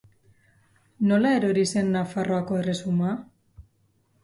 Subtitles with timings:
[1.11, 3.15] Nola erori zen Nafarroako erresuma?